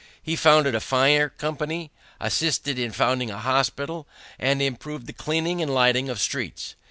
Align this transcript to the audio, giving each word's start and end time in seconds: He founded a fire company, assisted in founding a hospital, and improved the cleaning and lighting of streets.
He 0.23 0.35
founded 0.35 0.73
a 0.73 0.79
fire 0.79 1.29
company, 1.29 1.91
assisted 2.19 2.79
in 2.79 2.91
founding 2.91 3.29
a 3.29 3.37
hospital, 3.37 4.07
and 4.39 4.59
improved 4.59 5.05
the 5.05 5.13
cleaning 5.13 5.61
and 5.61 5.71
lighting 5.71 6.09
of 6.09 6.19
streets. 6.19 6.73